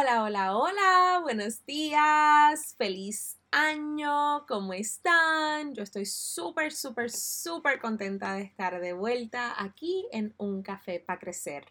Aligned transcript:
Hola, 0.00 0.22
hola, 0.22 0.56
hola, 0.56 1.18
buenos 1.24 1.66
días, 1.66 2.76
feliz 2.78 3.36
año, 3.50 4.46
¿cómo 4.46 4.72
están? 4.72 5.74
Yo 5.74 5.82
estoy 5.82 6.06
súper, 6.06 6.70
súper, 6.70 7.10
súper 7.10 7.80
contenta 7.80 8.34
de 8.34 8.42
estar 8.42 8.80
de 8.80 8.92
vuelta 8.92 9.60
aquí 9.60 10.06
en 10.12 10.34
Un 10.38 10.62
Café 10.62 11.00
para 11.04 11.18
Crecer. 11.18 11.64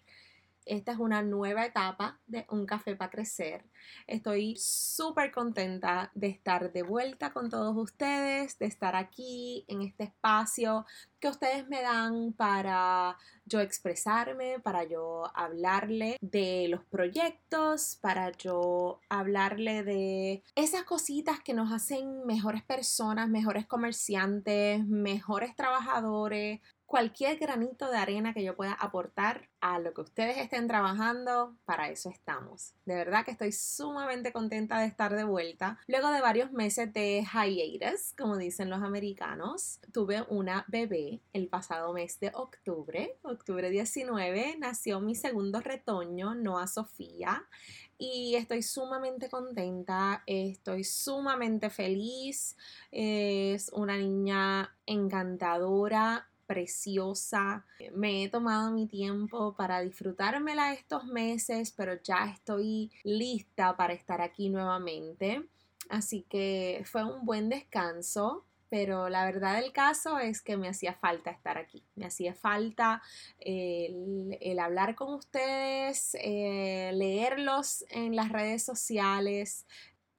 Esta 0.67 0.91
es 0.91 0.99
una 0.99 1.21
nueva 1.21 1.65
etapa 1.65 2.19
de 2.27 2.45
Un 2.49 2.65
Café 2.65 2.95
para 2.95 3.09
Crecer. 3.09 3.65
Estoy 4.05 4.55
súper 4.57 5.31
contenta 5.31 6.11
de 6.13 6.27
estar 6.27 6.73
de 6.73 6.83
vuelta 6.83 7.31
con 7.31 7.49
todos 7.49 7.75
ustedes, 7.77 8.59
de 8.59 8.65
estar 8.65 8.95
aquí 8.95 9.63
en 9.67 9.81
este 9.81 10.03
espacio 10.03 10.85
que 11.19 11.29
ustedes 11.29 11.67
me 11.67 11.81
dan 11.81 12.33
para 12.33 13.17
yo 13.45 13.61
expresarme, 13.61 14.59
para 14.59 14.83
yo 14.83 15.23
hablarle 15.33 16.17
de 16.21 16.67
los 16.69 16.83
proyectos, 16.83 17.97
para 18.01 18.31
yo 18.31 18.99
hablarle 19.09 19.83
de 19.83 20.43
esas 20.55 20.83
cositas 20.83 21.39
que 21.39 21.53
nos 21.53 21.71
hacen 21.71 22.25
mejores 22.25 22.61
personas, 22.63 23.29
mejores 23.29 23.65
comerciantes, 23.65 24.85
mejores 24.85 25.55
trabajadores, 25.55 26.59
cualquier 26.87 27.37
granito 27.37 27.91
de 27.91 27.97
arena 27.97 28.33
que 28.33 28.43
yo 28.43 28.55
pueda 28.55 28.71
aportar 28.71 29.49
a 29.59 29.77
lo 29.77 29.93
que 29.93 30.01
ustedes 30.01 30.37
estén 30.37 30.67
trabajando, 30.67 31.55
para 31.65 31.89
eso 31.89 32.09
estamos. 32.09 32.73
De 32.85 32.95
verdad 32.95 33.25
que 33.25 33.31
estoy 33.31 33.51
sumamente 33.51 34.31
contenta 34.31 34.79
de 34.79 34.87
estar 34.87 35.13
de 35.13 35.25
vuelta. 35.25 35.77
Luego 35.87 36.09
de 36.11 36.21
varios 36.21 36.51
meses 36.53 36.91
de 36.93 37.23
hiatus, 37.23 38.13
como 38.17 38.37
dicen 38.37 38.69
los 38.69 38.81
americanos, 38.81 39.81
tuve 39.91 40.25
una 40.29 40.65
bebé 40.69 41.21
el 41.33 41.49
pasado 41.49 41.91
mes 41.93 42.19
de 42.21 42.31
octubre, 42.33 43.17
octubre 43.21 43.69
19, 43.69 44.55
nació 44.57 45.01
mi 45.01 45.13
segundo 45.13 45.59
retoño, 45.59 46.35
Noah 46.35 46.67
Sofía 46.67 47.45
y 47.97 48.35
estoy 48.35 48.61
sumamente 48.61 49.29
contenta, 49.29 50.23
estoy 50.25 50.83
sumamente 50.83 51.69
feliz. 51.69 52.55
Es 52.91 53.69
una 53.73 53.97
niña 53.97 54.75
encantadora, 54.85 56.29
preciosa. 56.47 57.65
Me 57.93 58.23
he 58.23 58.29
tomado 58.29 58.71
mi 58.71 58.87
tiempo 58.87 59.53
para 59.55 59.81
disfrutármela 59.81 60.73
estos 60.73 61.05
meses, 61.05 61.71
pero 61.71 62.01
ya 62.01 62.31
estoy 62.33 62.91
lista 63.03 63.75
para 63.75 63.93
estar 63.93 64.21
aquí 64.21 64.49
nuevamente. 64.49 65.45
Así 65.89 66.25
que 66.29 66.83
fue 66.85 67.03
un 67.03 67.25
buen 67.25 67.49
descanso, 67.49 68.45
pero 68.69 69.09
la 69.09 69.25
verdad 69.25 69.61
del 69.61 69.71
caso 69.71 70.19
es 70.19 70.41
que 70.41 70.57
me 70.57 70.67
hacía 70.67 70.93
falta 70.93 71.31
estar 71.31 71.57
aquí. 71.57 71.83
Me 71.95 72.05
hacía 72.05 72.33
falta 72.33 73.01
el, 73.39 74.59
hablar 74.59 74.95
con 74.95 75.13
ustedes, 75.13 76.15
eh, 76.19 76.91
leerlos 76.93 77.85
en 77.89 78.15
las 78.15 78.31
redes 78.31 78.63
sociales. 78.63 79.65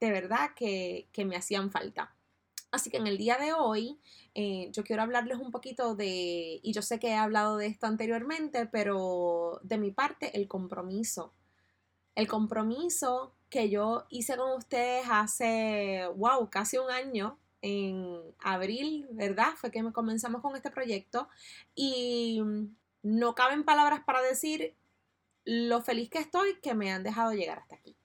De 0.00 0.11
verdad 0.11 0.50
que, 0.55 1.09
que 1.12 1.25
me 1.25 1.37
hacían 1.37 1.71
falta. 1.71 2.15
Así 2.71 2.91
que 2.91 2.99
en 2.99 3.06
el 3.06 3.17
día 3.17 3.39
de 3.39 3.53
hoy 3.55 3.99
eh, 4.34 4.71
yo 4.73 4.84
quiero 4.84 5.03
hablarles 5.03 5.39
un 5.39 5.51
poquito 5.51 5.95
de, 5.95 6.61
y 6.62 6.73
yo 6.73 6.83
sé 6.83 6.99
que 6.99 7.09
he 7.09 7.17
hablado 7.17 7.56
de 7.56 7.67
esto 7.67 7.87
anteriormente, 7.87 8.67
pero 8.67 9.61
de 9.62 9.79
mi 9.79 9.91
parte, 9.91 10.37
el 10.37 10.49
compromiso. 10.49 11.33
El 12.15 12.29
compromiso 12.29 13.34
que 13.49 13.71
yo 13.71 14.06
hice 14.11 14.37
con 14.37 14.56
ustedes 14.56 15.06
hace, 15.09 16.06
wow, 16.17 16.51
casi 16.51 16.77
un 16.79 16.91
año, 16.91 17.39
en 17.62 18.21
abril, 18.41 19.09
¿verdad? 19.11 19.55
Fue 19.56 19.71
que 19.71 19.83
comenzamos 19.93 20.43
con 20.43 20.55
este 20.55 20.71
proyecto 20.71 21.29
y 21.75 22.41
no 23.03 23.35
caben 23.35 23.65
palabras 23.65 24.03
para 24.05 24.23
decir 24.23 24.77
lo 25.45 25.83
feliz 25.83 26.11
que 26.11 26.19
estoy 26.19 26.61
que 26.61 26.75
me 26.75 26.93
han 26.93 27.03
dejado 27.03 27.33
llegar 27.33 27.59
hasta 27.59 27.77
aquí. 27.77 27.97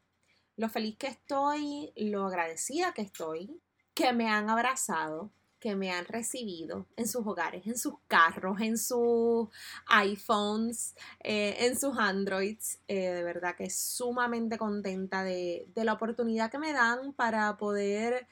Lo 0.56 0.70
feliz 0.70 0.98
que 0.98 1.08
estoy, 1.08 1.92
lo 1.96 2.26
agradecida 2.26 2.94
que 2.94 3.02
estoy, 3.02 3.60
que 3.94 4.14
me 4.14 4.30
han 4.30 4.50
abrazado, 4.50 5.32
que 5.60 5.76
me 5.76 5.92
han 5.92 6.06
recibido 6.06 6.88
en 6.98 7.08
sus 7.08 7.26
hogares, 7.26 7.66
en 7.66 7.78
sus 7.78 7.94
carros, 8.08 8.60
en 8.60 8.78
sus 8.78 9.48
iPhones, 9.88 10.96
eh, 11.22 11.56
en 11.60 11.80
sus 11.80 11.98
Androids. 11.98 12.80
Eh, 12.88 13.12
de 13.12 13.24
verdad 13.24 13.56
que 13.56 13.70
sumamente 13.70 14.58
contenta 14.58 15.24
de, 15.24 15.68
de 15.74 15.86
la 15.86 15.94
oportunidad 15.94 16.52
que 16.52 16.60
me 16.60 16.74
dan 16.74 17.14
para 17.14 17.56
poder 17.58 18.28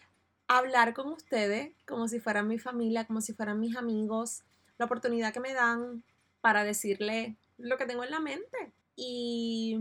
hablar 0.48 0.94
con 0.94 1.08
ustedes 1.08 1.72
como 1.88 2.10
si 2.10 2.20
fueran 2.20 2.50
mi 2.50 2.60
familia, 2.60 3.06
como 3.08 3.22
si 3.22 3.34
fueran 3.34 3.60
mis 3.60 3.78
amigos, 3.78 4.44
la 4.78 4.86
oportunidad 4.86 5.32
que 5.32 5.40
me 5.40 5.54
dan 5.54 6.04
para 6.42 6.66
decirle 6.66 7.38
lo 7.58 7.78
que 7.78 7.86
tengo 7.86 8.04
en 8.04 8.12
la 8.12 8.20
mente. 8.20 8.74
Y 8.98 9.80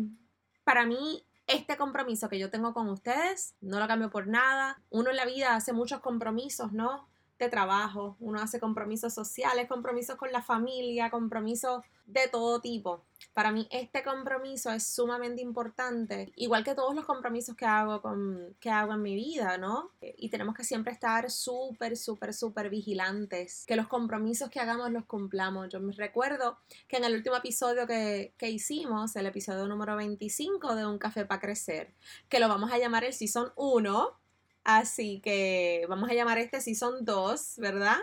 para 0.63 0.87
mí 0.87 1.25
este 1.51 1.77
compromiso 1.77 2.29
que 2.29 2.39
yo 2.39 2.51
tengo 2.51 2.73
con 2.73 2.89
ustedes, 2.89 3.55
no 3.61 3.79
lo 3.79 3.89
cambio 3.89 4.11
por 4.11 4.27
nada. 4.27 4.81
Uno 4.89 5.11
en 5.11 5.17
la 5.17 5.27
vida 5.27 5.55
hace 5.55 5.73
muchos 5.73 6.01
compromisos, 6.01 6.73
¿no? 6.73 7.10
De 7.41 7.49
trabajo, 7.49 8.17
uno 8.21 8.39
hace 8.39 8.61
compromisos 8.61 9.15
sociales, 9.15 9.67
compromisos 9.67 10.17
con 10.17 10.31
la 10.31 10.43
familia, 10.43 11.11
compromisos 11.11 11.83
de 12.05 12.29
todo 12.29 12.61
tipo. 12.61 13.03
Para 13.33 13.51
mí 13.51 13.67
este 13.71 14.03
compromiso 14.03 14.71
es 14.71 14.87
sumamente 14.87 15.41
importante, 15.41 16.33
igual 16.37 16.65
que 16.65 16.75
todos 16.75 16.95
los 16.95 17.07
compromisos 17.07 17.57
que 17.57 17.65
hago, 17.65 18.03
con, 18.03 18.55
que 18.61 18.69
hago 18.69 18.93
en 18.93 19.01
mi 19.01 19.15
vida, 19.15 19.57
¿no? 19.57 19.91
Y 20.03 20.29
tenemos 20.29 20.55
que 20.55 20.65
siempre 20.65 20.93
estar 20.93 21.31
súper, 21.31 21.97
súper, 21.97 22.35
súper 22.35 22.69
vigilantes, 22.69 23.65
que 23.67 23.77
los 23.77 23.89
compromisos 23.89 24.51
que 24.51 24.61
hagamos 24.61 24.91
los 24.91 25.07
cumplamos. 25.07 25.71
Yo 25.71 25.81
me 25.81 25.95
recuerdo 25.95 26.59
que 26.89 26.99
en 26.99 27.05
el 27.05 27.15
último 27.15 27.37
episodio 27.37 27.87
que, 27.87 28.35
que 28.37 28.51
hicimos, 28.51 29.17
el 29.17 29.25
episodio 29.25 29.67
número 29.67 29.97
25 29.97 30.75
de 30.75 30.85
Un 30.85 30.99
Café 30.99 31.25
para 31.25 31.41
Crecer, 31.41 31.95
que 32.29 32.39
lo 32.39 32.49
vamos 32.49 32.71
a 32.71 32.77
llamar 32.77 33.05
el 33.05 33.15
Season 33.15 33.51
1, 33.57 34.20
Así 34.65 35.21
que 35.21 35.87
vamos 35.89 36.11
a 36.11 36.15
llamar 36.15 36.39
este 36.39 36.61
Season 36.61 37.05
2, 37.05 37.55
¿verdad? 37.59 37.99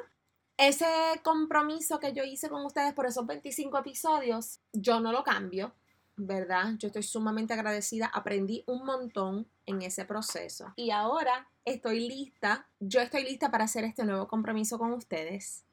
ese 0.58 0.88
compromiso 1.24 2.00
que 2.00 2.14
yo 2.14 2.24
hice 2.24 2.50
con 2.50 2.66
ustedes 2.66 2.94
por 2.94 3.06
esos 3.06 3.26
25 3.26 3.78
episodios, 3.78 4.60
yo 4.74 5.00
no 5.00 5.12
lo 5.12 5.24
cambio, 5.24 5.74
¿verdad? 6.16 6.74
Yo 6.80 6.88
estoy 6.88 7.04
sumamente 7.04 7.54
agradecida, 7.54 8.08
aprendí 8.08 8.64
un 8.66 8.84
montón 8.84 9.48
en 9.68 9.84
ese 9.84 10.04
proceso. 10.06 10.74
Y 10.76 10.90
ahora 10.90 11.48
estoy 11.64 12.08
lista, 12.08 12.68
yo 12.80 13.02
estoy 13.02 13.24
lista 13.24 13.52
para 13.52 13.66
hacer 13.66 13.84
este 13.84 14.04
nuevo 14.04 14.28
compromiso 14.28 14.80
con 14.80 14.94
ustedes. 14.94 15.64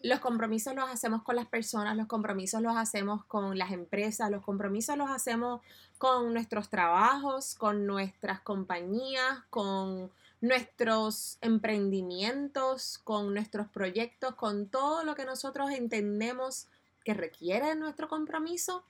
Los 0.00 0.18
compromisos 0.18 0.74
los 0.74 0.90
hacemos 0.90 1.22
con 1.22 1.36
las 1.36 1.46
personas, 1.46 1.96
los 1.96 2.08
compromisos 2.08 2.60
los 2.60 2.76
hacemos 2.76 3.24
con 3.26 3.56
las 3.56 3.70
empresas, 3.70 4.28
los 4.32 4.42
compromisos 4.42 4.96
los 4.96 5.08
hacemos 5.08 5.60
con 5.98 6.32
nuestros 6.34 6.68
trabajos, 6.68 7.54
con 7.54 7.86
nuestras 7.86 8.40
compañías, 8.40 9.44
con 9.48 10.10
nuestros 10.42 11.38
emprendimientos, 11.40 12.98
con 12.98 13.32
nuestros 13.32 13.68
proyectos, 13.68 14.34
con 14.34 14.66
todo 14.68 15.04
lo 15.04 15.14
que 15.14 15.24
nosotros 15.24 15.70
entendemos 15.70 16.66
que 17.04 17.14
requiere 17.14 17.74
nuestro 17.76 18.08
compromiso 18.08 18.84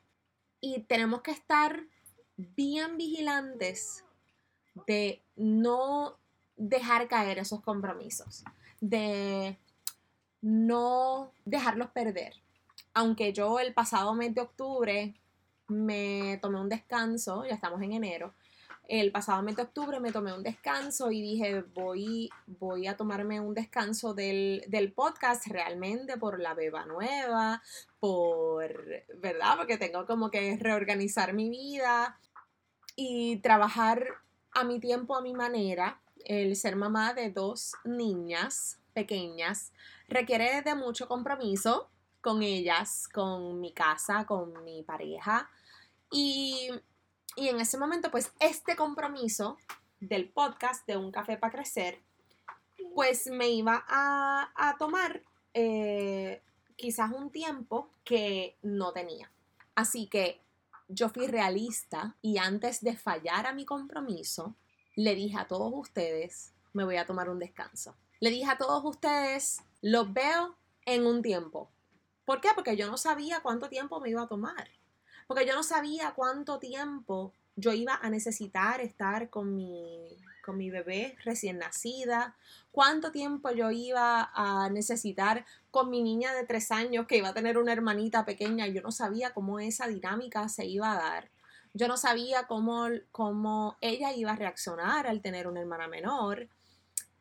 y 0.62 0.80
tenemos 0.80 1.20
que 1.20 1.30
estar 1.30 1.84
bien 2.36 2.96
vigilantes 2.96 4.02
de 4.86 5.20
no 5.36 6.16
dejar 6.56 7.06
caer 7.06 7.38
esos 7.38 7.60
compromisos, 7.60 8.44
de 8.80 9.58
no 10.40 11.32
dejarlos 11.44 11.90
perder. 11.90 12.32
Aunque 12.94 13.34
yo 13.34 13.60
el 13.60 13.74
pasado 13.74 14.14
mes 14.14 14.34
de 14.34 14.40
octubre 14.40 15.14
me 15.68 16.38
tomé 16.40 16.60
un 16.60 16.70
descanso, 16.70 17.44
ya 17.44 17.54
estamos 17.54 17.82
en 17.82 17.92
enero, 17.92 18.32
el 18.88 19.12
pasado 19.12 19.42
mes 19.42 19.56
de 19.56 19.62
octubre 19.62 20.00
me 20.00 20.12
tomé 20.12 20.32
un 20.32 20.42
descanso 20.42 21.10
y 21.10 21.22
dije, 21.22 21.62
voy, 21.74 22.30
voy 22.46 22.86
a 22.86 22.96
tomarme 22.96 23.40
un 23.40 23.54
descanso 23.54 24.12
del, 24.14 24.64
del 24.68 24.92
podcast 24.92 25.46
realmente 25.46 26.16
por 26.18 26.40
la 26.40 26.54
beba 26.54 26.84
nueva, 26.84 27.62
por, 28.00 28.84
¿verdad? 29.16 29.56
Porque 29.56 29.78
tengo 29.78 30.06
como 30.06 30.30
que 30.30 30.56
reorganizar 30.56 31.32
mi 31.32 31.48
vida 31.48 32.18
y 32.96 33.36
trabajar 33.36 34.04
a 34.52 34.64
mi 34.64 34.80
tiempo, 34.80 35.16
a 35.16 35.22
mi 35.22 35.32
manera. 35.32 36.00
El 36.24 36.54
ser 36.56 36.76
mamá 36.76 37.14
de 37.14 37.30
dos 37.30 37.74
niñas 37.84 38.78
pequeñas 38.92 39.72
requiere 40.08 40.62
de 40.62 40.74
mucho 40.74 41.08
compromiso 41.08 41.88
con 42.20 42.42
ellas, 42.42 43.08
con 43.12 43.60
mi 43.60 43.72
casa, 43.72 44.26
con 44.26 44.64
mi 44.64 44.82
pareja. 44.82 45.50
Y, 46.10 46.70
en 47.36 47.60
ese 47.60 47.78
momento, 47.78 48.10
pues 48.10 48.32
este 48.40 48.76
compromiso 48.76 49.56
del 50.00 50.28
podcast 50.28 50.86
de 50.86 50.96
Un 50.96 51.10
Café 51.10 51.36
para 51.36 51.52
Crecer, 51.52 52.00
pues 52.94 53.28
me 53.28 53.48
iba 53.48 53.84
a, 53.88 54.76
tomar 54.78 55.22
eh, 55.54 56.42
quizás 56.76 57.10
un 57.12 57.30
tiempo 57.30 57.90
que 58.04 58.56
no 58.62 58.92
tenía. 58.92 59.30
Así 59.74 60.06
que 60.08 60.40
yo 60.88 61.08
fui 61.08 61.26
realista 61.26 62.16
y 62.20 62.38
antes 62.38 62.82
de 62.82 62.96
fallar 62.96 63.46
a 63.46 63.54
mi 63.54 63.64
compromiso, 63.64 64.56
le 64.96 65.14
dije 65.14 65.38
a 65.38 65.46
todos 65.46 65.72
ustedes, 65.74 66.52
me 66.72 66.84
voy 66.84 66.96
a 66.96 67.06
tomar 67.06 67.30
un 67.30 67.38
descanso. 67.38 67.96
Le 68.20 68.30
dije 68.30 68.50
a 68.50 68.58
todos 68.58 68.84
ustedes, 68.84 69.62
los 69.80 70.12
veo 70.12 70.56
en 70.84 71.06
un 71.06 71.22
tiempo. 71.22 71.70
¿Por 72.24 72.40
qué? 72.40 72.50
Porque 72.54 72.76
yo 72.76 72.86
no 72.88 72.96
sabía 72.96 73.40
cuánto 73.40 73.68
tiempo 73.68 74.00
me 74.00 74.10
iba 74.10 74.22
a 74.22 74.28
tomar. 74.28 74.68
Porque 75.32 75.46
yo 75.46 75.54
no 75.54 75.62
sabía 75.62 76.12
cuánto 76.14 76.58
tiempo 76.58 77.32
yo 77.56 77.72
iba 77.72 77.94
a 77.94 78.10
necesitar 78.10 78.82
estar 78.82 79.30
con 79.30 79.56
mi, 79.56 80.14
con 80.44 80.58
mi 80.58 80.68
bebé 80.68 81.16
recién 81.24 81.56
nacida, 81.56 82.36
cuánto 82.70 83.12
tiempo 83.12 83.50
yo 83.50 83.70
iba 83.70 84.30
a 84.34 84.68
necesitar 84.68 85.46
con 85.70 85.88
mi 85.88 86.02
niña 86.02 86.34
de 86.34 86.44
tres 86.44 86.70
años 86.70 87.06
que 87.06 87.16
iba 87.16 87.30
a 87.30 87.32
tener 87.32 87.56
una 87.56 87.72
hermanita 87.72 88.26
pequeña. 88.26 88.66
Yo 88.66 88.82
no 88.82 88.92
sabía 88.92 89.32
cómo 89.32 89.58
esa 89.58 89.88
dinámica 89.88 90.50
se 90.50 90.66
iba 90.66 90.92
a 90.92 90.96
dar. 90.96 91.30
Yo 91.72 91.88
no 91.88 91.96
sabía 91.96 92.46
cómo, 92.46 92.88
cómo 93.10 93.78
ella 93.80 94.12
iba 94.12 94.32
a 94.32 94.36
reaccionar 94.36 95.06
al 95.06 95.22
tener 95.22 95.46
una 95.46 95.60
hermana 95.60 95.88
menor. 95.88 96.46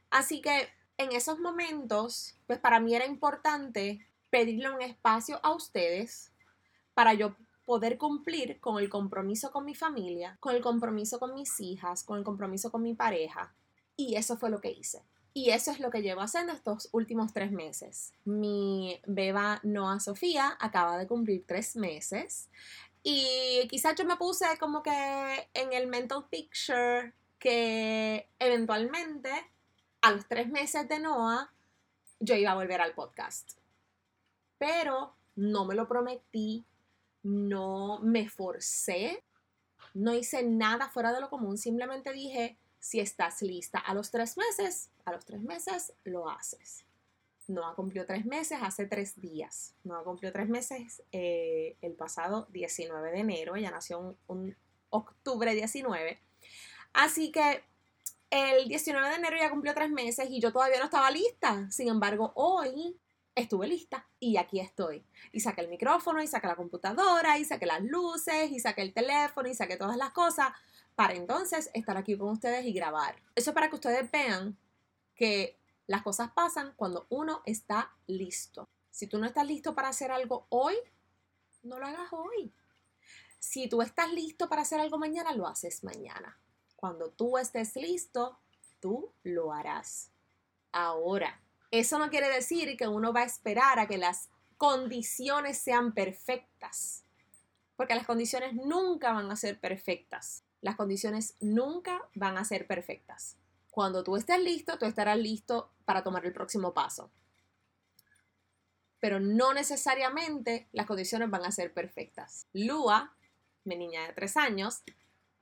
Así 0.09 0.41
que 0.41 0.67
en 0.97 1.13
esos 1.13 1.39
momentos, 1.39 2.35
pues 2.45 2.59
para 2.59 2.81
mí 2.81 2.93
era 2.93 3.05
importante 3.05 4.05
pedirle 4.29 4.69
un 4.69 4.81
espacio 4.81 5.39
a 5.43 5.53
ustedes 5.53 6.33
para 6.93 7.13
yo 7.13 7.37
poder 7.65 7.97
cumplir 7.97 8.59
con 8.59 8.79
el 8.79 8.89
compromiso 8.89 9.51
con 9.51 9.65
mi 9.65 9.75
familia, 9.75 10.37
con 10.39 10.55
el 10.55 10.61
compromiso 10.61 11.19
con 11.19 11.33
mis 11.33 11.59
hijas, 11.59 12.03
con 12.03 12.17
el 12.17 12.23
compromiso 12.23 12.71
con 12.71 12.81
mi 12.81 12.93
pareja. 12.93 13.53
Y 13.95 14.15
eso 14.15 14.37
fue 14.37 14.49
lo 14.49 14.61
que 14.61 14.71
hice. 14.71 15.03
Y 15.33 15.51
eso 15.51 15.71
es 15.71 15.79
lo 15.79 15.91
que 15.91 16.01
llevo 16.01 16.21
haciendo 16.21 16.51
estos 16.51 16.89
últimos 16.91 17.31
tres 17.33 17.51
meses. 17.51 18.13
Mi 18.25 18.99
beba 19.05 19.61
Noah 19.63 19.99
Sofía 19.99 20.57
acaba 20.59 20.97
de 20.97 21.07
cumplir 21.07 21.45
tres 21.47 21.75
meses. 21.75 22.49
Y 23.03 23.67
quizás 23.69 23.95
yo 23.95 24.05
me 24.05 24.17
puse 24.17 24.45
como 24.59 24.83
que 24.83 25.49
en 25.53 25.73
el 25.73 25.87
mental 25.87 26.25
picture 26.29 27.13
que 27.39 28.29
eventualmente 28.39 29.31
a 30.01 30.11
los 30.11 30.27
tres 30.27 30.49
meses 30.49 30.87
de 30.89 30.99
Noah 30.99 31.51
yo 32.19 32.35
iba 32.35 32.51
a 32.51 32.55
volver 32.55 32.81
al 32.81 32.93
podcast. 32.93 33.53
Pero 34.57 35.15
no 35.35 35.65
me 35.65 35.75
lo 35.75 35.87
prometí, 35.87 36.65
no 37.23 37.99
me 38.01 38.29
forcé, 38.29 39.23
no 39.93 40.13
hice 40.13 40.43
nada 40.43 40.89
fuera 40.89 41.13
de 41.13 41.21
lo 41.21 41.29
común, 41.29 41.57
simplemente 41.57 42.11
dije, 42.13 42.57
si 42.79 42.99
estás 42.99 43.41
lista 43.41 43.79
a 43.79 43.93
los 43.93 44.11
tres 44.11 44.37
meses, 44.37 44.89
a 45.05 45.11
los 45.11 45.25
tres 45.25 45.41
meses 45.41 45.93
lo 46.03 46.29
haces. 46.29 46.85
Noah 47.47 47.75
cumplió 47.75 48.05
tres 48.05 48.25
meses 48.25 48.59
hace 48.61 48.85
tres 48.85 49.19
días. 49.19 49.75
Noah 49.83 50.03
cumplió 50.03 50.31
tres 50.31 50.47
meses 50.47 51.03
eh, 51.11 51.75
el 51.81 51.93
pasado 51.93 52.47
19 52.51 53.11
de 53.11 53.19
enero. 53.19 53.55
Ella 53.55 53.71
nació 53.71 53.99
un, 53.99 54.17
un, 54.27 54.55
octubre 54.89 55.53
19. 55.53 56.19
Así 56.93 57.31
que 57.31 57.63
el 58.29 58.67
19 58.67 59.09
de 59.09 59.15
enero 59.15 59.37
ya 59.37 59.49
cumplió 59.49 59.73
tres 59.73 59.89
meses 59.89 60.29
y 60.29 60.39
yo 60.39 60.51
todavía 60.51 60.79
no 60.79 60.85
estaba 60.85 61.11
lista. 61.11 61.69
Sin 61.69 61.87
embargo, 61.87 62.31
hoy 62.35 62.97
estuve 63.35 63.67
lista 63.67 64.07
y 64.19 64.37
aquí 64.37 64.59
estoy. 64.59 65.05
Y 65.31 65.39
saqué 65.39 65.61
el 65.61 65.69
micrófono 65.69 66.21
y 66.21 66.27
saqué 66.27 66.47
la 66.47 66.55
computadora 66.55 67.37
y 67.37 67.45
saqué 67.45 67.65
las 67.65 67.81
luces 67.81 68.51
y 68.51 68.59
saqué 68.59 68.81
el 68.81 68.93
teléfono 68.93 69.47
y 69.47 69.55
saqué 69.55 69.77
todas 69.77 69.97
las 69.97 70.11
cosas 70.11 70.51
para 70.95 71.13
entonces 71.13 71.69
estar 71.73 71.97
aquí 71.97 72.17
con 72.17 72.29
ustedes 72.29 72.65
y 72.65 72.73
grabar. 72.73 73.15
Eso 73.35 73.53
para 73.53 73.69
que 73.69 73.75
ustedes 73.75 74.09
vean 74.11 74.57
que 75.15 75.57
las 75.87 76.03
cosas 76.03 76.31
pasan 76.31 76.73
cuando 76.75 77.05
uno 77.09 77.41
está 77.45 77.93
listo. 78.07 78.69
Si 78.89 79.07
tú 79.07 79.19
no 79.19 79.25
estás 79.25 79.45
listo 79.45 79.73
para 79.73 79.89
hacer 79.89 80.11
algo 80.11 80.45
hoy, 80.49 80.75
no 81.63 81.79
lo 81.79 81.87
hagas 81.87 82.11
hoy. 82.11 82.53
Si 83.39 83.67
tú 83.67 83.81
estás 83.81 84.11
listo 84.11 84.49
para 84.49 84.61
hacer 84.61 84.79
algo 84.79 84.97
mañana, 84.97 85.33
lo 85.33 85.47
haces 85.47 85.83
mañana. 85.83 86.37
Cuando 86.75 87.09
tú 87.09 87.37
estés 87.37 87.75
listo, 87.75 88.37
tú 88.79 89.11
lo 89.23 89.53
harás. 89.53 90.11
Ahora, 90.71 91.41
eso 91.71 91.97
no 91.97 92.09
quiere 92.09 92.29
decir 92.29 92.75
que 92.77 92.87
uno 92.87 93.13
va 93.13 93.21
a 93.21 93.25
esperar 93.25 93.79
a 93.79 93.87
que 93.87 93.97
las 93.97 94.29
condiciones 94.57 95.57
sean 95.57 95.93
perfectas, 95.93 97.05
porque 97.75 97.95
las 97.95 98.05
condiciones 98.05 98.53
nunca 98.53 99.13
van 99.13 99.31
a 99.31 99.35
ser 99.35 99.59
perfectas. 99.59 100.43
Las 100.61 100.75
condiciones 100.75 101.35
nunca 101.39 102.07
van 102.13 102.37
a 102.37 102.45
ser 102.45 102.67
perfectas. 102.67 103.37
Cuando 103.71 104.03
tú 104.03 104.17
estés 104.17 104.39
listo, 104.39 104.77
tú 104.77 104.85
estarás 104.85 105.17
listo 105.17 105.71
para 105.85 106.03
tomar 106.03 106.25
el 106.25 106.33
próximo 106.33 106.73
paso. 106.73 107.09
Pero 108.99 109.19
no 109.19 109.53
necesariamente 109.53 110.67
las 110.73 110.85
condiciones 110.85 111.29
van 111.31 111.45
a 111.45 111.51
ser 111.51 111.73
perfectas. 111.73 112.45
Lua, 112.53 113.15
mi 113.63 113.77
niña 113.77 114.05
de 114.05 114.13
tres 114.13 114.37
años, 114.37 114.83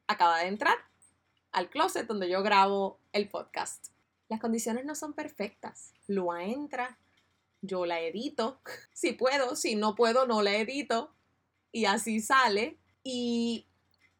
acaba 0.07 0.39
de 0.39 0.47
entrar 0.47 0.77
al 1.51 1.69
closet 1.69 2.07
donde 2.07 2.29
yo 2.29 2.41
grabo 2.43 2.99
el 3.11 3.27
podcast. 3.27 3.89
Las 4.29 4.39
condiciones 4.39 4.85
no 4.85 4.93
son 4.93 5.13
perfectas. 5.13 5.91
Lua 6.07 6.43
entra, 6.43 6.99
yo 7.61 7.85
la 7.87 7.99
edito, 7.99 8.61
si 8.93 9.13
puedo, 9.13 9.55
si 9.55 9.75
no 9.75 9.95
puedo, 9.95 10.27
no 10.27 10.43
la 10.43 10.55
edito, 10.55 11.13
y 11.71 11.85
así 11.85 12.21
sale. 12.21 12.77
Y 13.03 13.65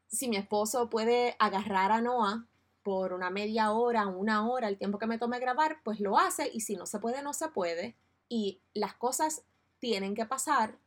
si 0.08 0.28
mi 0.28 0.36
esposo 0.36 0.90
puede 0.90 1.36
agarrar 1.38 1.92
a 1.92 2.02
Noah 2.02 2.48
por 2.82 3.14
una 3.14 3.30
media 3.30 3.72
hora, 3.72 4.08
una 4.08 4.50
hora, 4.50 4.68
el 4.68 4.80
tiempo 4.80 4.98
que 4.98 5.06
me 5.06 5.20
tome 5.20 5.40
grabar, 5.40 5.78
pues 5.84 6.00
lo 6.00 6.18
hace, 6.18 6.50
y 6.52 6.62
si 6.62 6.76
no 6.76 6.88
se 6.88 6.98
puede, 6.98 7.22
no 7.22 7.34
se 7.34 7.50
puede. 7.50 7.96
Y 8.28 8.62
las 8.74 8.96
cosas 8.96 9.44
tienen 9.78 10.16
que 10.16 10.26
pasar 10.26 10.80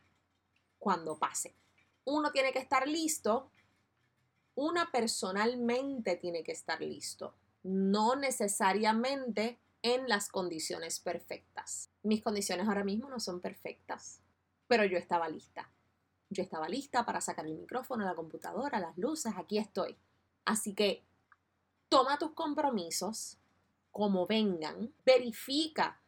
cuando 0.80 1.16
pase. 1.16 1.54
Uno 2.04 2.32
tiene 2.32 2.52
que 2.52 2.58
estar 2.58 2.88
listo, 2.88 3.52
una 4.56 4.90
personalmente 4.90 6.16
tiene 6.16 6.42
que 6.42 6.52
estar 6.52 6.80
listo 6.80 7.36
no 7.62 8.16
necesariamente 8.16 9.58
en 9.82 10.08
las 10.08 10.28
condiciones 10.28 11.00
perfectas. 11.00 11.90
Mis 12.02 12.22
condiciones 12.22 12.68
ahora 12.68 12.84
mismo 12.84 13.08
no 13.08 13.20
son 13.20 13.40
perfectas, 13.40 14.20
pero 14.68 14.84
yo 14.84 14.96
estaba 14.96 15.28
lista. 15.28 15.70
Yo 16.30 16.42
estaba 16.42 16.68
lista 16.68 17.04
para 17.04 17.20
sacar 17.20 17.46
el 17.46 17.54
micrófono, 17.54 18.04
la 18.04 18.14
computadora, 18.14 18.80
las 18.80 18.96
luces, 18.96 19.34
aquí 19.36 19.58
estoy. 19.58 19.96
Así 20.44 20.74
que 20.74 21.04
toma 21.88 22.18
tus 22.18 22.32
compromisos 22.32 23.38
como 23.90 24.26
vengan, 24.26 24.94
verifica 25.04 26.00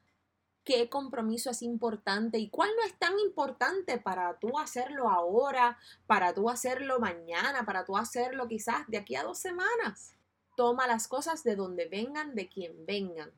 qué 0.65 0.89
compromiso 0.89 1.51
es 1.51 1.61
importante 1.61 2.39
y 2.39 2.49
cuál 2.49 2.71
no 2.77 2.87
es 2.87 2.99
tan 2.99 3.19
importante 3.19 3.99
para 3.99 4.39
tú 4.39 4.59
hacerlo 4.59 5.11
ahora, 5.11 5.79
para 6.07 6.33
tú 6.33 6.49
hacerlo 6.49 6.99
mañana, 6.99 7.67
para 7.67 7.85
tú 7.85 7.99
hacerlo 7.99 8.49
quizás 8.49 8.87
de 8.89 8.97
aquí 8.97 9.15
a 9.15 9.23
dos 9.25 9.39
semanas. 9.39 10.15
Toma 10.57 10.87
las 10.87 11.09
cosas 11.09 11.43
de 11.45 11.57
donde 11.57 11.87
vengan, 11.87 12.35
de 12.35 12.49
quien 12.49 12.87
vengan. 12.87 13.33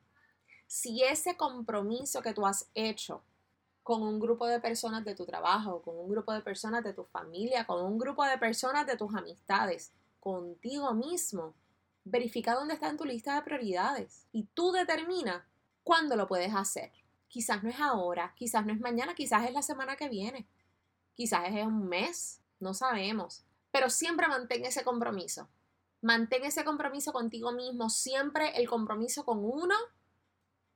Si 0.67 1.03
ese 1.03 1.37
compromiso 1.37 2.21
que 2.21 2.33
tú 2.33 2.45
has 2.45 2.69
hecho 2.73 3.23
con 3.83 4.03
un 4.03 4.19
grupo 4.19 4.45
de 4.47 4.59
personas 4.59 5.05
de 5.05 5.15
tu 5.15 5.25
trabajo, 5.25 5.81
con 5.81 5.97
un 5.97 6.09
grupo 6.09 6.33
de 6.33 6.41
personas 6.41 6.83
de 6.83 6.93
tu 6.93 7.05
familia, 7.05 7.65
con 7.65 7.85
un 7.85 7.97
grupo 7.97 8.23
de 8.25 8.37
personas 8.37 8.85
de 8.85 8.97
tus 8.97 9.15
amistades, 9.15 9.93
contigo 10.19 10.93
mismo, 10.93 11.53
verifica 12.03 12.53
dónde 12.53 12.73
está 12.73 12.89
en 12.89 12.97
tu 12.97 13.05
lista 13.05 13.35
de 13.35 13.43
prioridades 13.43 14.27
y 14.33 14.43
tú 14.53 14.71
determina 14.71 15.47
cuándo 15.83 16.17
lo 16.17 16.27
puedes 16.27 16.53
hacer. 16.53 16.91
Quizás 17.29 17.63
no 17.63 17.69
es 17.69 17.79
ahora, 17.79 18.33
quizás 18.35 18.65
no 18.65 18.73
es 18.73 18.79
mañana, 18.81 19.15
quizás 19.15 19.45
es 19.45 19.53
la 19.53 19.61
semana 19.61 19.95
que 19.95 20.09
viene, 20.09 20.47
quizás 21.15 21.47
es 21.47 21.65
un 21.65 21.87
mes, 21.87 22.41
no 22.59 22.73
sabemos, 22.73 23.45
pero 23.71 23.89
siempre 23.89 24.27
mantén 24.27 24.65
ese 24.65 24.83
compromiso. 24.83 25.47
Mantén 26.07 26.45
ese 26.45 26.63
compromiso 26.63 27.11
contigo 27.11 27.51
mismo. 27.51 27.89
Siempre 27.89 28.55
el 28.55 28.69
compromiso 28.69 29.25
con 29.25 29.43
uno 29.43 29.75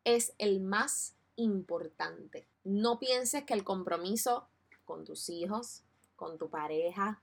es 0.03 0.33
el 0.39 0.59
más 0.59 1.15
importante. 1.38 2.50
No 2.65 3.00
pienses 3.00 3.45
que 3.45 3.53
el 3.53 3.63
compromiso 3.63 4.50
con 4.83 5.05
tus 5.05 5.29
hijos, 5.29 5.83
con 6.17 6.38
tu 6.38 6.50
pareja, 6.50 7.21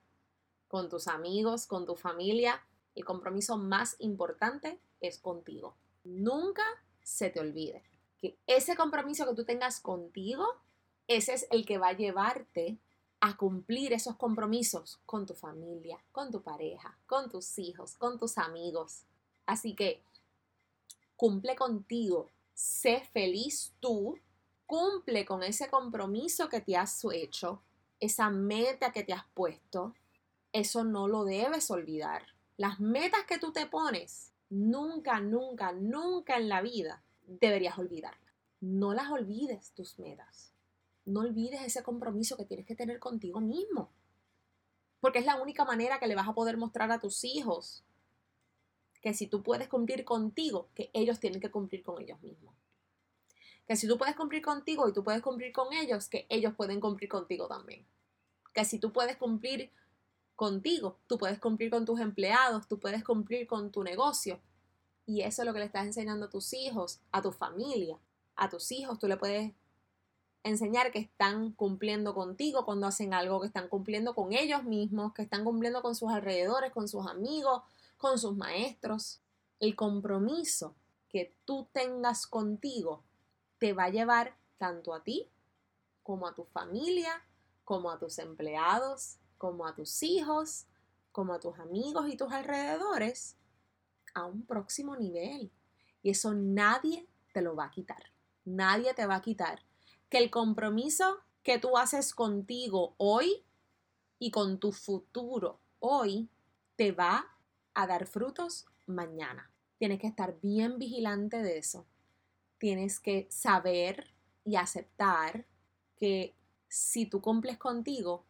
con 0.68 0.88
tus 0.88 1.06
amigos, 1.06 1.66
con 1.66 1.84
tu 1.84 1.96
familia, 1.96 2.64
El 2.94 3.04
compromiso 3.04 3.58
más 3.58 3.94
importante 3.98 4.80
es 5.02 5.18
contigo. 5.18 5.76
Nunca 6.02 6.64
se 7.02 7.28
te 7.28 7.40
olvide 7.40 7.84
que 8.16 8.38
ese 8.46 8.74
compromiso 8.74 9.26
que 9.26 9.34
tú 9.34 9.44
tengas 9.44 9.80
contigo, 9.80 10.46
ese 11.08 11.34
es 11.34 11.46
el 11.50 11.66
que 11.66 11.76
va 11.76 11.88
a 11.88 11.96
llevarte 11.96 12.78
a 13.20 13.36
cumplir 13.36 13.92
esos 13.92 14.16
compromisos 14.16 15.00
con 15.04 15.26
tu 15.26 15.34
familia, 15.34 15.98
con 16.12 16.30
tu 16.30 16.42
pareja, 16.42 16.96
con 17.06 17.28
tus 17.28 17.58
hijos, 17.58 17.96
con 17.96 18.18
tus 18.18 18.38
amigos. 18.38 19.04
Así 19.46 19.74
que 19.74 20.02
cumple 21.16 21.56
contigo, 21.56 22.30
sé 22.54 23.02
feliz 23.12 23.72
tú, 23.80 24.18
cumple 24.66 25.24
con 25.24 25.42
ese 25.42 25.68
compromiso 25.68 26.48
que 26.48 26.60
te 26.60 26.76
has 26.76 27.04
hecho, 27.12 27.62
esa 27.98 28.30
meta 28.30 28.92
que 28.92 29.02
te 29.02 29.12
has 29.12 29.24
puesto, 29.34 29.94
eso 30.52 30.84
no 30.84 31.08
lo 31.08 31.24
debes 31.24 31.70
olvidar. 31.70 32.22
Las 32.56 32.78
metas 32.78 33.24
que 33.24 33.38
tú 33.38 33.52
te 33.52 33.66
pones, 33.66 34.32
nunca, 34.50 35.20
nunca, 35.20 35.72
nunca 35.72 36.36
en 36.36 36.48
la 36.48 36.62
vida 36.62 37.02
deberías 37.26 37.78
olvidarlas. 37.78 38.34
No 38.60 38.94
las 38.94 39.10
olvides 39.10 39.72
tus 39.72 39.98
metas. 39.98 40.52
No 41.08 41.20
olvides 41.20 41.62
ese 41.62 41.82
compromiso 41.82 42.36
que 42.36 42.44
tienes 42.44 42.66
que 42.66 42.76
tener 42.76 42.98
contigo 42.98 43.40
mismo. 43.40 43.90
Porque 45.00 45.20
es 45.20 45.24
la 45.24 45.40
única 45.40 45.64
manera 45.64 45.98
que 45.98 46.06
le 46.06 46.14
vas 46.14 46.28
a 46.28 46.34
poder 46.34 46.56
mostrar 46.56 46.90
a 46.92 47.00
tus 47.00 47.24
hijos 47.24 47.84
que 49.00 49.14
si 49.14 49.26
tú 49.26 49.42
puedes 49.42 49.68
cumplir 49.68 50.04
contigo, 50.04 50.68
que 50.74 50.90
ellos 50.92 51.20
tienen 51.20 51.40
que 51.40 51.50
cumplir 51.50 51.82
con 51.82 52.02
ellos 52.02 52.20
mismos. 52.20 52.54
Que 53.66 53.76
si 53.76 53.86
tú 53.86 53.96
puedes 53.96 54.16
cumplir 54.16 54.42
contigo 54.42 54.88
y 54.88 54.92
tú 54.92 55.04
puedes 55.04 55.22
cumplir 55.22 55.52
con 55.52 55.72
ellos, 55.72 56.08
que 56.08 56.26
ellos 56.28 56.54
pueden 56.54 56.80
cumplir 56.80 57.08
contigo 57.08 57.48
también. 57.48 57.86
Que 58.52 58.64
si 58.64 58.78
tú 58.78 58.92
puedes 58.92 59.16
cumplir 59.16 59.70
contigo, 60.36 60.98
tú 61.06 61.16
puedes 61.16 61.38
cumplir 61.38 61.70
con 61.70 61.84
tus 61.84 62.00
empleados, 62.00 62.68
tú 62.68 62.78
puedes 62.78 63.04
cumplir 63.04 63.46
con 63.46 63.70
tu 63.70 63.82
negocio. 63.82 64.40
Y 65.06 65.22
eso 65.22 65.42
es 65.42 65.46
lo 65.46 65.54
que 65.54 65.60
le 65.60 65.66
estás 65.66 65.86
enseñando 65.86 66.26
a 66.26 66.30
tus 66.30 66.52
hijos, 66.52 67.00
a 67.12 67.22
tu 67.22 67.32
familia, 67.32 67.98
a 68.36 68.50
tus 68.50 68.72
hijos. 68.72 68.98
Tú 68.98 69.06
le 69.06 69.16
puedes 69.16 69.52
enseñar 70.48 70.90
que 70.90 70.98
están 70.98 71.52
cumpliendo 71.52 72.14
contigo 72.14 72.64
cuando 72.64 72.86
hacen 72.86 73.14
algo, 73.14 73.40
que 73.40 73.46
están 73.46 73.68
cumpliendo 73.68 74.14
con 74.14 74.32
ellos 74.32 74.64
mismos, 74.64 75.12
que 75.14 75.22
están 75.22 75.44
cumpliendo 75.44 75.82
con 75.82 75.94
sus 75.94 76.10
alrededores, 76.10 76.72
con 76.72 76.88
sus 76.88 77.06
amigos, 77.06 77.62
con 77.96 78.18
sus 78.18 78.36
maestros. 78.36 79.20
El 79.60 79.76
compromiso 79.76 80.74
que 81.08 81.34
tú 81.44 81.68
tengas 81.72 82.26
contigo 82.26 83.02
te 83.58 83.72
va 83.72 83.84
a 83.84 83.90
llevar 83.90 84.36
tanto 84.58 84.94
a 84.94 85.02
ti 85.02 85.28
como 86.02 86.26
a 86.26 86.34
tu 86.34 86.44
familia, 86.44 87.22
como 87.64 87.90
a 87.90 87.98
tus 87.98 88.18
empleados, 88.18 89.18
como 89.36 89.66
a 89.66 89.74
tus 89.74 90.02
hijos, 90.02 90.66
como 91.12 91.34
a 91.34 91.40
tus 91.40 91.58
amigos 91.58 92.08
y 92.08 92.16
tus 92.16 92.32
alrededores 92.32 93.36
a 94.14 94.24
un 94.24 94.42
próximo 94.42 94.96
nivel. 94.96 95.50
Y 96.02 96.10
eso 96.10 96.34
nadie 96.34 97.06
te 97.32 97.42
lo 97.42 97.54
va 97.54 97.66
a 97.66 97.70
quitar. 97.70 98.02
Nadie 98.44 98.94
te 98.94 99.06
va 99.06 99.16
a 99.16 99.22
quitar. 99.22 99.62
Que 100.08 100.18
el 100.18 100.30
compromiso 100.30 101.18
que 101.42 101.58
tú 101.58 101.76
haces 101.76 102.14
contigo 102.14 102.94
hoy 102.98 103.44
y 104.18 104.30
con 104.30 104.58
tu 104.58 104.72
futuro 104.72 105.60
hoy 105.78 106.28
te 106.76 106.92
va 106.92 107.26
a 107.74 107.86
dar 107.86 108.06
frutos 108.06 108.66
mañana. 108.86 109.50
Tienes 109.78 110.00
que 110.00 110.06
estar 110.06 110.40
bien 110.40 110.78
vigilante 110.78 111.42
de 111.42 111.58
eso. 111.58 111.86
Tienes 112.58 112.98
que 112.98 113.28
saber 113.30 114.12
y 114.44 114.56
aceptar 114.56 115.46
que 115.96 116.34
si 116.68 117.06
tú 117.06 117.20
cumples 117.20 117.58
contigo, 117.58 118.24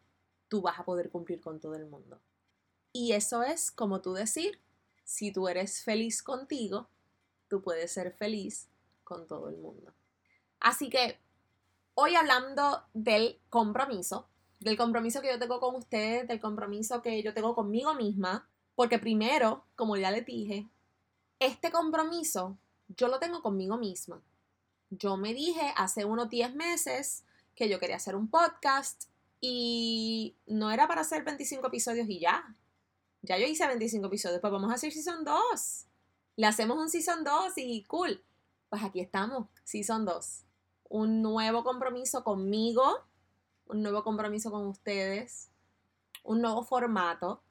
tú 0.48 0.60
vas 0.60 0.78
a 0.78 0.84
poder 0.84 1.10
cumplir 1.10 1.40
con 1.40 1.60
todo 1.60 1.74
el 1.74 1.86
mundo. 1.86 2.20
Y 2.92 3.12
eso 3.12 3.42
es 3.42 3.70
como 3.70 4.00
tú 4.00 4.12
decir, 4.12 4.60
si 5.04 5.32
tú 5.32 5.48
eres 5.48 5.82
feliz 5.82 6.22
contigo, 6.22 6.88
tú 7.48 7.62
puedes 7.62 7.92
ser 7.92 8.12
feliz 8.12 8.68
con 9.04 9.26
todo 9.26 9.48
el 9.48 9.56
mundo. 9.56 9.94
Así 10.60 10.90
que 10.90 11.18
hoy 12.00 12.14
hablando 12.14 12.84
del 12.94 13.40
compromiso, 13.50 14.28
del 14.60 14.76
compromiso 14.76 15.20
que 15.20 15.32
yo 15.32 15.38
tengo 15.40 15.58
con 15.58 15.74
ustedes, 15.74 16.28
del 16.28 16.38
compromiso 16.38 17.02
que 17.02 17.24
yo 17.24 17.34
tengo 17.34 17.56
conmigo 17.56 17.92
misma, 17.96 18.48
porque 18.76 19.00
primero, 19.00 19.64
como 19.74 19.96
ya 19.96 20.12
les 20.12 20.24
dije, 20.24 20.68
este 21.40 21.72
compromiso 21.72 22.56
yo 22.86 23.08
lo 23.08 23.18
tengo 23.18 23.42
conmigo 23.42 23.78
misma. 23.78 24.22
Yo 24.90 25.16
me 25.16 25.34
dije 25.34 25.74
hace 25.76 26.04
unos 26.04 26.30
10 26.30 26.54
meses 26.54 27.24
que 27.56 27.68
yo 27.68 27.80
quería 27.80 27.96
hacer 27.96 28.14
un 28.14 28.30
podcast 28.30 29.06
y 29.40 30.36
no 30.46 30.70
era 30.70 30.86
para 30.86 31.00
hacer 31.00 31.24
25 31.24 31.66
episodios 31.66 32.08
y 32.08 32.20
ya. 32.20 32.54
Ya 33.22 33.38
yo 33.38 33.46
hice 33.46 33.66
25 33.66 34.06
episodios, 34.06 34.40
pues 34.40 34.52
vamos 34.52 34.70
a 34.70 34.74
hacer 34.74 34.92
Season 34.92 35.24
2. 35.24 35.86
Le 36.36 36.46
hacemos 36.46 36.78
un 36.78 36.90
Season 36.90 37.24
2 37.24 37.54
y 37.56 37.82
cool. 37.86 38.22
Pues 38.68 38.84
aquí 38.84 39.00
estamos, 39.00 39.48
Season 39.64 40.04
2. 40.04 40.44
Un 40.88 41.22
nuevo 41.22 41.64
compromiso 41.64 42.24
conmigo, 42.24 43.04
un 43.66 43.82
nuevo 43.82 44.02
compromiso 44.02 44.50
con 44.50 44.66
ustedes, 44.66 45.50
un 46.24 46.40
nuevo 46.40 46.64
formato 46.64 47.42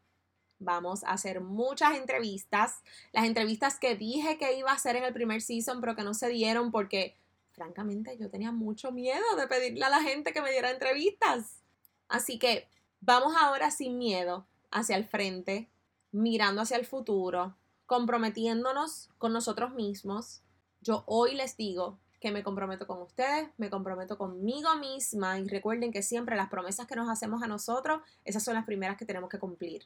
Vamos 0.59 1.03
a 1.03 1.11
hacer 1.11 1.41
muchas 1.41 1.95
entrevistas. 1.95 2.81
Las 3.11 3.25
entrevistas 3.25 3.77
que 3.79 3.95
dije 3.95 4.37
que 4.37 4.57
iba 4.57 4.71
a 4.71 4.75
hacer 4.75 4.95
en 4.95 5.03
el 5.03 5.13
primer 5.13 5.41
season, 5.41 5.79
pero 5.81 5.95
que 5.95 6.03
no 6.03 6.13
se 6.13 6.29
dieron 6.29 6.71
porque, 6.71 7.15
francamente, 7.51 8.17
yo 8.17 8.29
tenía 8.29 8.51
mucho 8.51 8.91
miedo 8.91 9.35
de 9.37 9.47
pedirle 9.47 9.85
a 9.85 9.89
la 9.89 10.01
gente 10.01 10.33
que 10.33 10.41
me 10.41 10.51
diera 10.51 10.71
entrevistas. 10.71 11.61
Así 12.07 12.39
que 12.39 12.67
vamos 13.01 13.33
ahora 13.39 13.69
sin 13.69 13.97
miedo 13.97 14.47
hacia 14.71 14.95
el 14.95 15.05
frente, 15.05 15.69
mirando 16.11 16.61
hacia 16.61 16.77
el 16.77 16.85
futuro, 16.85 17.55
comprometiéndonos 17.85 19.09
con 19.19 19.33
nosotros 19.33 19.73
mismos. 19.73 20.41
Yo 20.81 21.03
hoy 21.05 21.35
les 21.35 21.55
digo 21.55 21.99
que 22.19 22.31
me 22.31 22.43
comprometo 22.43 22.87
con 22.87 23.01
ustedes, 23.01 23.49
me 23.57 23.69
comprometo 23.69 24.17
conmigo 24.17 24.75
misma 24.77 25.39
y 25.39 25.47
recuerden 25.47 25.91
que 25.91 26.01
siempre 26.01 26.35
las 26.35 26.49
promesas 26.49 26.87
que 26.87 26.95
nos 26.95 27.09
hacemos 27.09 27.43
a 27.43 27.47
nosotros, 27.47 28.01
esas 28.25 28.43
son 28.43 28.55
las 28.55 28.65
primeras 28.65 28.97
que 28.97 29.05
tenemos 29.05 29.29
que 29.29 29.39
cumplir. 29.39 29.85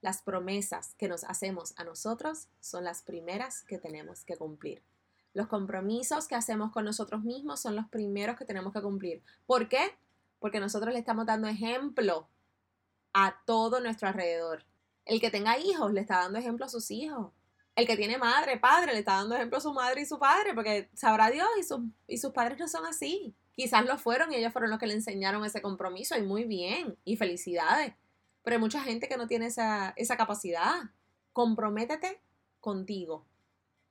Las 0.00 0.22
promesas 0.22 0.94
que 0.96 1.08
nos 1.08 1.24
hacemos 1.24 1.74
a 1.76 1.84
nosotros 1.84 2.48
son 2.60 2.84
las 2.84 3.02
primeras 3.02 3.64
que 3.64 3.78
tenemos 3.78 4.24
que 4.24 4.36
cumplir. 4.36 4.82
Los 5.34 5.46
compromisos 5.46 6.26
que 6.26 6.34
hacemos 6.34 6.72
con 6.72 6.84
nosotros 6.84 7.22
mismos 7.22 7.60
son 7.60 7.76
los 7.76 7.86
primeros 7.88 8.36
que 8.36 8.46
tenemos 8.46 8.72
que 8.72 8.80
cumplir. 8.80 9.22
¿Por 9.46 9.68
qué? 9.68 9.94
Porque 10.38 10.58
nosotros 10.58 10.92
le 10.94 11.00
estamos 11.00 11.26
dando 11.26 11.48
ejemplo 11.48 12.28
a 13.12 13.36
todo 13.44 13.80
nuestro 13.80 14.08
alrededor. 14.08 14.64
El 15.04 15.20
que 15.20 15.30
tenga 15.30 15.58
hijos 15.58 15.92
le 15.92 16.00
está 16.00 16.18
dando 16.18 16.38
ejemplo 16.38 16.64
a 16.64 16.70
sus 16.70 16.90
hijos. 16.90 17.30
El 17.76 17.86
que 17.86 17.96
tiene 17.96 18.18
madre, 18.18 18.58
padre, 18.58 18.92
le 18.92 18.98
está 18.98 19.14
dando 19.14 19.36
ejemplo 19.36 19.58
a 19.58 19.60
su 19.60 19.72
madre 19.72 20.02
y 20.02 20.06
su 20.06 20.18
padre, 20.18 20.54
porque 20.54 20.90
sabrá 20.94 21.30
Dios 21.30 21.48
y, 21.56 22.14
y 22.14 22.18
sus 22.18 22.32
padres 22.32 22.58
no 22.58 22.68
son 22.68 22.84
así. 22.84 23.34
Quizás 23.52 23.84
lo 23.86 23.98
fueron 23.98 24.32
y 24.32 24.36
ellos 24.36 24.52
fueron 24.52 24.70
los 24.70 24.78
que 24.78 24.86
le 24.86 24.94
enseñaron 24.94 25.44
ese 25.44 25.62
compromiso 25.62 26.16
y 26.16 26.22
muy 26.22 26.44
bien, 26.44 26.98
y 27.04 27.16
felicidades. 27.16 27.94
Pero 28.42 28.56
hay 28.56 28.60
mucha 28.60 28.80
gente 28.82 29.08
que 29.08 29.16
no 29.16 29.26
tiene 29.26 29.46
esa, 29.46 29.92
esa 29.96 30.16
capacidad. 30.16 30.74
Comprométete 31.32 32.20
contigo 32.60 33.26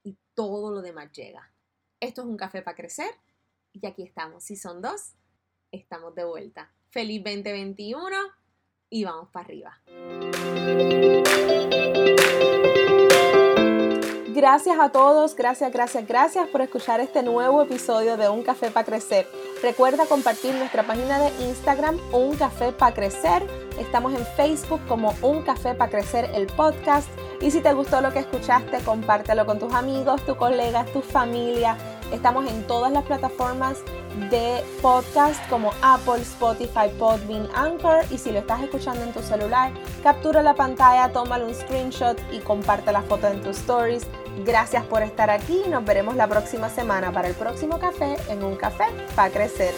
y 0.03 0.17
todo 0.33 0.71
lo 0.71 0.81
demás 0.81 1.11
llega. 1.11 1.51
Esto 1.99 2.21
es 2.21 2.27
un 2.27 2.37
café 2.37 2.61
para 2.61 2.77
crecer 2.77 3.11
y 3.73 3.85
aquí 3.85 4.03
estamos. 4.03 4.43
Si 4.43 4.55
son 4.55 4.81
dos, 4.81 5.13
estamos 5.71 6.15
de 6.15 6.23
vuelta. 6.23 6.71
Feliz 6.89 7.23
2021 7.23 8.09
y 8.89 9.03
vamos 9.03 9.29
para 9.31 9.45
arriba. 9.45 9.81
Gracias 14.39 14.79
a 14.79 14.87
todos, 14.87 15.35
gracias, 15.35 15.69
gracias, 15.73 16.07
gracias 16.07 16.47
por 16.47 16.61
escuchar 16.61 17.01
este 17.01 17.23
nuevo 17.23 17.61
episodio 17.61 18.15
de 18.15 18.29
Un 18.29 18.41
Café 18.41 18.71
para 18.71 18.85
Crecer. 18.85 19.27
Recuerda 19.61 20.05
compartir 20.05 20.55
nuestra 20.55 20.83
página 20.83 21.19
de 21.19 21.27
Instagram, 21.43 21.99
Un 22.13 22.37
Café 22.37 22.71
para 22.71 22.95
Crecer. 22.95 23.45
Estamos 23.77 24.13
en 24.13 24.25
Facebook 24.37 24.79
como 24.87 25.13
Un 25.21 25.41
Café 25.41 25.75
para 25.75 25.91
Crecer 25.91 26.29
el 26.33 26.47
podcast. 26.47 27.09
Y 27.41 27.51
si 27.51 27.59
te 27.59 27.73
gustó 27.73 27.99
lo 27.99 28.13
que 28.13 28.19
escuchaste, 28.19 28.79
compártelo 28.85 29.45
con 29.45 29.59
tus 29.59 29.73
amigos, 29.73 30.25
tus 30.25 30.37
colegas, 30.37 30.89
tu 30.93 31.01
familia. 31.01 31.75
Estamos 32.13 32.49
en 32.49 32.65
todas 32.65 32.93
las 32.93 33.03
plataformas 33.03 33.79
de 34.31 34.63
podcast 34.81 35.47
como 35.49 35.71
Apple, 35.81 36.21
Spotify, 36.21 36.89
Podbean, 36.97 37.47
Anchor 37.53 38.03
y 38.09 38.17
si 38.17 38.31
lo 38.31 38.39
estás 38.39 38.63
escuchando 38.63 39.03
en 39.03 39.13
tu 39.13 39.21
celular, 39.21 39.71
captura 40.01 40.41
la 40.41 40.55
pantalla, 40.55 41.11
tómale 41.11 41.45
un 41.45 41.53
screenshot 41.53 42.17
y 42.31 42.39
comparte 42.39 42.91
la 42.91 43.01
foto 43.03 43.27
en 43.27 43.41
tus 43.41 43.57
stories. 43.57 44.07
Gracias 44.45 44.85
por 44.85 45.03
estar 45.03 45.29
aquí 45.29 45.63
nos 45.69 45.83
veremos 45.83 46.15
la 46.15 46.27
próxima 46.27 46.69
semana 46.69 47.11
para 47.11 47.27
el 47.27 47.35
próximo 47.35 47.77
café 47.77 48.15
en 48.29 48.43
un 48.43 48.55
café 48.55 48.85
para 49.15 49.29
crecer. 49.31 49.73